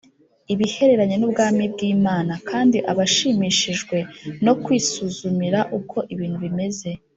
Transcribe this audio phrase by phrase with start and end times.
[0.53, 3.97] ibihereranye n Ubwami bw Imana kandi abashimishijwe
[4.45, 6.89] no kwisuzumira uko ibintu bimeze